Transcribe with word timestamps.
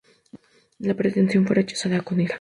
La 0.79 0.95
pretensión 0.95 1.45
fue 1.45 1.57
rechazada 1.57 2.01
con 2.01 2.19
ira. 2.19 2.29